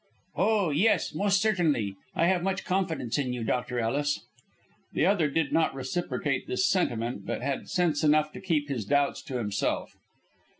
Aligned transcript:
"Oh, 0.35 0.71
yes, 0.71 1.13
most 1.13 1.39
certainly. 1.43 1.95
I 2.15 2.25
have 2.25 2.41
much 2.41 2.65
confidence 2.65 3.19
in 3.19 3.33
you, 3.33 3.43
Dr. 3.43 3.77
Ellis." 3.79 4.21
The 4.93 5.05
other 5.05 5.29
did 5.29 5.53
not 5.53 5.75
reciprocate 5.75 6.47
this 6.47 6.67
sentiment, 6.67 7.23
but 7.27 7.43
had 7.43 7.69
sense 7.69 8.03
enough 8.03 8.31
to 8.31 8.41
keep 8.41 8.67
his 8.67 8.83
doubts 8.83 9.21
to 9.21 9.37
himself. 9.37 9.95